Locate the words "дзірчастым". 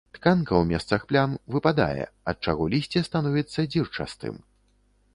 3.73-4.45